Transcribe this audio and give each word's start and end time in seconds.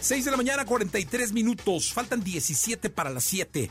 6 0.00 0.24
de 0.24 0.30
la 0.30 0.36
mañana, 0.36 0.64
43 0.64 1.32
minutos. 1.32 1.92
Faltan 1.92 2.22
17 2.24 2.90
para 2.90 3.10
las 3.10 3.24
7. 3.24 3.70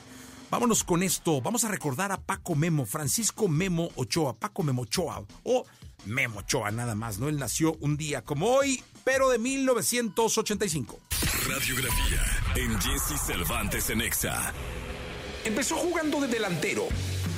Vámonos 0.51 0.83
con 0.83 1.03
esto. 1.03 1.41
Vamos 1.41 1.63
a 1.63 1.67
recordar 1.67 2.11
a 2.11 2.21
Paco 2.21 2.55
Memo, 2.55 2.85
Francisco 2.85 3.47
Memo 3.47 3.89
Ochoa, 3.95 4.35
Paco 4.35 4.63
Memo 4.63 4.83
Ochoa, 4.83 5.23
o 5.43 5.65
Memo 6.05 6.39
Ochoa 6.39 6.71
nada 6.71 6.95
más, 6.95 7.19
¿no? 7.19 7.29
Él 7.29 7.37
nació 7.37 7.75
un 7.81 7.97
día 7.97 8.23
como 8.23 8.47
hoy, 8.47 8.83
pero 9.03 9.29
de 9.29 9.37
1985. 9.39 10.99
Radiografía 11.47 12.21
en 12.55 12.79
Jesse 12.79 13.19
Cervantes 13.25 13.89
en 13.89 14.01
Exa. 14.01 14.53
Empezó 15.45 15.77
jugando 15.77 16.19
de 16.21 16.27
delantero. 16.27 16.87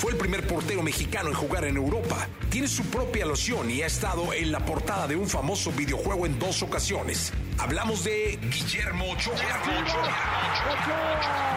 Fue 0.02 0.13
el 0.13 0.18
primer 0.18 0.47
portero 0.47 0.81
mexicano 0.81 1.29
en 1.29 1.36
jugar 1.36 1.63
en 1.63 1.77
Europa. 1.77 2.27
Tiene 2.49 2.67
su 2.67 2.84
propia 2.86 3.23
loción 3.23 3.70
y 3.70 3.84
ha 3.84 3.86
estado 3.86 4.34
en 4.34 4.52
la 4.52 4.66
portada 4.66 5.07
de 5.07 5.16
un 5.16 5.29
famoso 5.29 5.71
videojuego 5.71 6.25
en 6.25 6.39
dos 6.39 6.63
ocasiones. 6.63 7.31
Hablamos 7.59 8.03
de 8.03 8.39
Guillermo 8.49 9.11
Ochoa. 9.11 9.35
Ochoa 9.35 11.50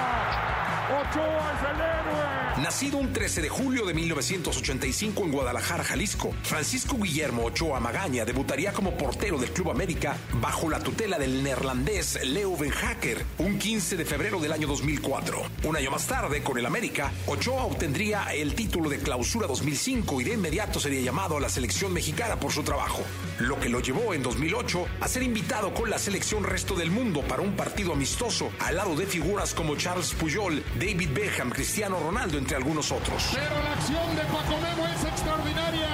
es 0.84 1.16
el 1.16 1.80
héroe. 1.80 2.34
Nacido 2.62 2.98
un 2.98 3.12
13 3.12 3.42
de 3.42 3.48
julio 3.48 3.84
de 3.84 3.94
1985 3.94 5.24
en 5.24 5.32
Guadalajara, 5.32 5.82
Jalisco, 5.82 6.32
Francisco 6.44 6.96
Guillermo 6.96 7.44
Ochoa 7.44 7.80
Magaña 7.80 8.24
debutaría 8.24 8.72
como 8.72 8.96
portero 8.96 9.38
del 9.38 9.50
Club 9.50 9.70
América 9.70 10.16
bajo 10.34 10.70
la 10.70 10.78
tutela 10.78 11.18
del 11.18 11.42
neerlandés 11.42 12.24
Leo 12.24 12.56
Van 12.56 12.70
Hacker 12.70 13.24
un 13.38 13.58
15 13.58 13.96
de 13.96 14.04
febrero 14.04 14.38
del 14.38 14.52
año 14.52 14.68
2004. 14.68 15.42
Un 15.64 15.76
año 15.76 15.90
más 15.90 16.06
tarde, 16.06 16.42
con 16.44 16.56
el 16.56 16.64
América, 16.64 17.10
Ochoa 17.26 17.64
obtendría 17.64 18.32
el 18.32 18.54
título 18.54 18.88
de 18.88 18.98
clausura 18.98 19.48
2005 19.48 20.20
y 20.20 20.24
de 20.24 20.34
inmediato 20.34 20.78
sería 20.78 21.00
llamado 21.00 21.36
a 21.36 21.40
la 21.40 21.48
selección 21.48 21.92
mexicana 21.92 22.38
por 22.38 22.52
su 22.52 22.62
trabajo, 22.62 23.02
lo 23.40 23.58
que 23.58 23.68
lo 23.68 23.80
llevó 23.80 24.14
en 24.14 24.22
2008 24.22 24.86
a 25.00 25.08
ser 25.08 25.24
invitado 25.24 25.74
con 25.74 25.90
la 25.90 25.98
selección 25.98 26.44
resto 26.44 26.76
del 26.76 26.92
mundo 26.92 27.22
para 27.22 27.42
un 27.42 27.56
partido 27.56 27.92
amistoso 27.92 28.50
al 28.60 28.76
lado 28.76 28.94
de 28.94 29.06
figuras 29.06 29.54
como 29.54 29.74
Charles 29.76 30.12
Puyol, 30.12 30.62
David 30.74 31.10
Beckham, 31.14 31.50
Cristiano 31.50 31.98
Ronaldo, 32.00 32.36
entre 32.36 32.56
algunos 32.56 32.90
otros. 32.90 33.30
Pero 33.32 33.62
la 33.62 33.72
acción 33.72 34.16
de 34.16 34.22
Paco 34.22 34.58
Memo 34.60 34.86
es 34.88 35.04
extraordinaria 35.04 35.88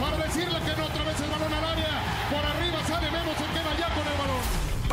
para 0.00 0.16
decirle 0.24 0.58
que 0.58 0.76
no 0.80 0.86
otra 0.86 1.04
vez 1.04 1.20
el 1.20 1.30
balón 1.30 1.52
al 1.52 1.64
área. 1.64 2.02
Por 2.30 2.44
arriba 2.44 2.78
sale 2.88 3.11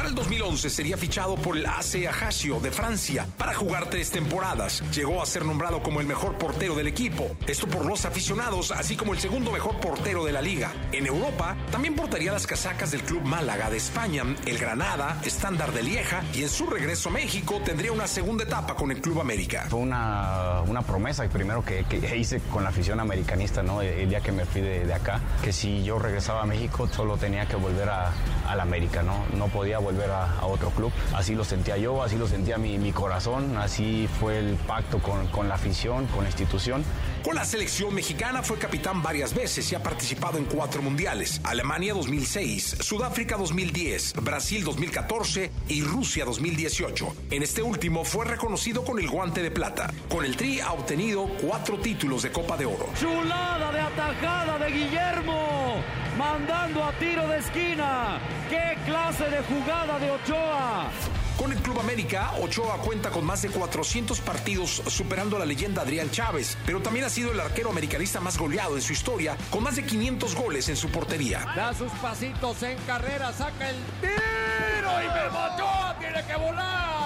el 0.10 0.16
2011 0.16 0.72
sería 0.72 0.98
fichado 0.98 1.36
por 1.36 1.56
el 1.56 1.68
AC 1.68 2.08
Ajaccio 2.10 2.60
de 2.60 2.72
Francia 2.72 3.28
para 3.38 3.54
jugar 3.54 3.92
tres 3.92 4.10
temporadas. 4.10 4.82
Llegó 4.92 5.22
a 5.22 5.26
ser 5.28 5.46
nombrado 5.46 5.84
como 5.84 6.02
el 6.02 6.08
mejor 6.08 6.36
portero 6.40 6.74
del 6.74 6.88
equipo. 6.88 7.28
Esto 7.46 7.68
por 7.68 7.86
los 7.86 8.06
aficionados, 8.06 8.72
así 8.72 8.96
como 8.96 9.14
el 9.14 9.20
segundo 9.20 9.52
mejor 9.52 9.80
portero 9.80 10.26
de 10.26 10.32
la 10.32 10.42
liga. 10.42 10.74
En 10.92 11.06
Europa, 11.06 11.56
también 11.72 11.96
portaría 11.96 12.32
las 12.32 12.48
casacas 12.48 12.90
del 12.90 13.04
Club 13.04 13.22
Málaga 13.22 13.70
de 13.70 13.78
España, 13.78 14.24
el 14.48 14.58
Granada, 14.58 15.22
Estándar 15.24 15.72
de 15.74 15.84
Lieja 15.84 16.24
y 16.34 16.42
en 16.42 16.50
su 16.50 16.66
regreso 16.66 17.10
a 17.10 17.12
México 17.12 17.62
tendría 17.64 17.92
una 17.92 18.08
segunda 18.08 18.46
etapa 18.46 18.74
con 18.76 18.90
el 18.90 19.02
Club 19.02 19.22
América. 19.22 19.68
Fue 19.70 19.80
una, 19.80 20.62
una 20.66 20.82
promesa 20.82 21.30
primero 21.30 21.64
que, 21.64 21.84
que, 21.84 22.18
hice 22.18 22.40
con 22.52 22.64
la 22.64 22.70
afición 22.70 23.00
americanista, 23.00 23.62
¿no? 23.62 23.84
El 23.84 24.10
día 24.10 24.22
que 24.22 24.32
me 24.32 24.46
fui 24.46 24.62
de, 24.62 24.88
de, 24.88 24.94
acá, 24.94 25.22
que 25.44 25.54
si 25.54 25.84
yo 25.84 26.00
regresaba 26.00 26.42
a 26.42 26.46
México 26.48 26.88
solo 26.88 27.16
tenía 27.18 27.48
que 27.48 27.56
volver 27.56 27.90
a, 27.90 28.12
a 28.48 28.56
la 28.56 28.64
América, 28.64 29.04
¿no? 29.04 29.26
No 29.38 29.48
podía 29.50 29.78
volver 29.78 29.99
volver 30.00 30.12
a, 30.12 30.40
a, 30.40 30.46
otro 30.46 30.70
club. 30.72 30.92
Así 31.14 31.36
lo 31.36 31.44
sentía 31.44 31.78
yo, 31.78 32.02
así 32.02 32.16
lo 32.16 32.28
sentía 32.28 32.58
mi, 32.58 32.78
mi 32.78 32.92
corazón, 32.92 33.58
así 33.58 34.08
fue 34.20 34.40
el 34.40 34.56
pacto 34.56 35.00
con, 35.00 35.28
con, 35.28 35.50
la 35.50 35.56
afición, 35.56 36.08
con 36.08 36.24
la 36.24 36.30
institución. 36.30 36.84
Con 37.24 37.36
la 37.36 37.44
selección 37.44 37.94
mexicana 37.94 38.42
fue 38.42 38.58
capitán 38.58 39.02
varias 39.04 39.34
veces 39.34 39.70
y 39.72 39.76
ha 39.76 39.84
participado 39.84 40.38
en 40.38 40.46
cuatro 40.46 40.82
mundiales. 40.82 41.42
Alemania 41.44 41.94
2006, 41.94 42.78
Sudáfrica 42.80 43.36
2010, 43.36 44.14
Brasil 44.22 44.64
2014 44.64 45.52
y 45.68 45.84
Rusia 45.84 46.24
2018. 46.24 47.16
En 47.32 47.44
este 47.44 47.62
último 47.62 48.06
fue 48.06 48.26
reconocido 48.26 48.86
con 48.86 49.00
el 49.00 49.10
guante 49.10 49.44
de 49.44 49.52
plata. 49.52 49.92
Con 50.08 50.24
el 50.24 50.38
Tri 50.38 50.62
ha 50.62 50.72
obtenido 50.72 51.28
cuatro 51.42 51.78
títulos 51.80 52.24
de 52.24 52.32
Copa 52.32 52.56
de 52.56 52.66
Oro. 52.66 52.88
Chulada 52.98 53.72
de 53.72 53.80
atajada 53.82 54.58
de 54.60 54.72
Guillermo, 54.72 55.76
mandando 56.18 56.84
a 56.84 56.94
tiro 56.94 57.28
de 57.28 57.40
esquina. 57.40 58.20
¡Qué 58.50 58.78
clase 58.86 59.26
de 59.30 59.44
jugada 59.44 59.89
de 59.98 60.12
Ochoa! 60.12 60.92
Con 61.38 61.54
el 61.54 61.58
Club 61.60 61.80
América, 61.80 62.34
Ochoa 62.42 62.78
cuenta 62.80 63.10
con 63.10 63.26
más 63.26 63.42
de 63.42 63.50
400 63.50 64.20
partidos, 64.20 64.84
superando 64.88 65.38
a 65.38 65.40
la 65.40 65.46
leyenda 65.46 65.82
Adrián 65.82 66.12
Chávez, 66.12 66.58
pero 66.66 66.82
también 66.82 67.06
ha 67.06 67.10
sido 67.10 67.32
el 67.32 67.40
arquero 67.40 67.72
americanista 67.72 68.20
más 68.20 68.38
goleado 68.38 68.76
en 68.76 68.82
su 68.82 68.92
historia, 68.92 69.38
con 69.50 69.64
más 69.64 69.78
de 69.78 69.86
500 69.86 70.36
goles 70.36 70.68
en 70.68 70.76
su 70.76 70.90
portería. 70.90 71.46
Da 71.56 71.74
sus 71.74 71.92
pasitos 71.94 72.62
en 72.64 72.78
carrera, 72.80 73.32
saca 73.32 73.70
el 73.70 73.78
tiro 74.02 74.92
y 75.02 75.08
Memo 75.08 75.40
Ochoa 75.56 75.96
tiene 76.00 76.24
que 76.26 76.36
volar 76.36 76.99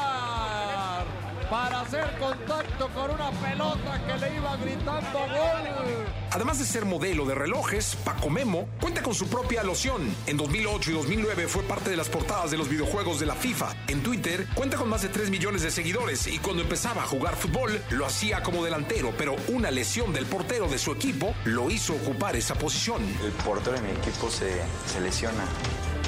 para 1.50 1.82
hacer 1.82 2.06
contacto 2.20 2.90
con 2.90 3.12
una 3.12 3.32
pelota 3.32 4.02
que 4.06 4.18
le 4.18 4.36
iba 4.36 4.56
gritando 4.58 5.20
gol. 5.20 6.06
Además 6.32 6.60
de 6.60 6.66
ser 6.66 6.86
modelo 6.86 7.26
de 7.26 7.36
relojes, 7.36 7.96
Paco 8.04 8.30
Memo 8.30 8.68
cuenta 8.82 9.04
con 9.04 9.14
su 9.14 9.28
propia 9.28 9.64
loción. 9.64 10.02
En 10.26 10.38
2008 10.38 10.92
y 10.92 10.94
2009 10.96 11.48
fue 11.48 11.64
parte 11.64 11.92
de 11.92 11.98
las 11.98 12.10
portadas 12.10 12.52
de 12.52 12.58
los 12.58 12.70
videojuegos 12.70 13.20
de 13.20 13.28
la 13.28 13.36
FIFA. 13.36 13.76
En 13.88 14.02
Twitter 14.02 14.48
cuenta 14.56 14.78
con 14.78 14.90
más 14.90 15.04
de 15.04 15.10
3 15.10 15.30
millones 15.30 15.62
de 15.62 15.72
seguidores 15.72 16.28
y 16.28 16.40
cuando 16.40 16.64
empezaba 16.64 17.04
a 17.04 17.08
jugar 17.08 17.36
fútbol 17.36 17.80
lo 17.92 18.06
hacía 18.06 18.42
como 18.42 18.64
delantero, 18.64 19.14
pero 19.18 19.36
una 19.50 19.70
lesión 19.70 20.12
del 20.12 20.26
portero 20.26 20.68
de 20.68 20.80
su 20.80 20.92
equipo 20.92 21.36
lo 21.46 21.70
hizo 21.70 21.94
ocupar 21.94 22.36
esa 22.36 22.56
posición. 22.56 23.02
El 23.24 23.32
portero 23.44 23.76
de 23.76 23.82
mi 23.82 23.92
equipo 23.92 24.30
se, 24.30 24.62
se 24.88 25.02
lesiona 25.02 25.44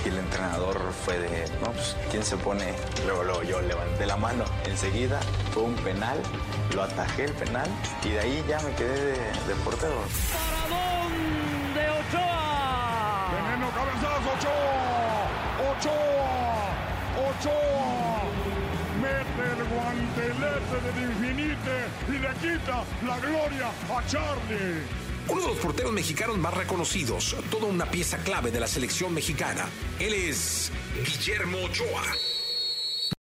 y 0.05 0.09
el 0.09 0.19
entrenador 0.19 0.79
fue 1.03 1.17
de, 1.17 1.49
no, 1.61 1.71
pues, 1.71 1.95
¿quién 2.11 2.23
se 2.23 2.37
pone? 2.37 2.73
Luego, 3.05 3.23
luego 3.23 3.43
yo 3.43 3.61
levanté 3.61 4.05
la 4.05 4.15
mano. 4.15 4.45
Enseguida 4.65 5.19
fue 5.51 5.63
un 5.63 5.75
penal, 5.75 6.17
lo 6.75 6.83
atajé 6.83 7.25
el 7.25 7.33
penal 7.33 7.67
y 8.03 8.09
de 8.09 8.19
ahí 8.19 8.45
ya 8.47 8.59
me 8.59 8.71
quedé 8.75 9.01
de, 9.01 9.13
de 9.13 9.55
portero. 9.63 9.95
¡Paradón 10.31 11.13
de 11.73 11.89
Ochoa! 11.89 13.31
Veneno 13.33 13.69
cabezazo, 13.71 14.29
Ochoa. 14.37 15.25
Ochoa. 15.71 16.69
Ochoa. 17.27 18.21
Mete 19.01 19.43
el 19.51 19.63
guantelete 19.67 20.77
del 20.85 20.97
infinite 21.09 21.75
y 22.07 22.11
le 22.19 22.31
quita 22.35 22.83
la 23.05 23.19
gloria 23.19 23.67
a 23.89 24.07
Charlie. 24.07 25.04
Uno 25.27 25.41
de 25.41 25.47
los 25.47 25.57
porteros 25.57 25.91
mexicanos 25.91 26.37
más 26.37 26.53
reconocidos, 26.53 27.35
toda 27.49 27.65
una 27.65 27.89
pieza 27.89 28.17
clave 28.19 28.51
de 28.51 28.59
la 28.59 28.67
selección 28.67 29.13
mexicana. 29.13 29.65
Él 29.99 30.13
es 30.13 30.71
Guillermo 31.03 31.57
Ochoa. 31.63 32.34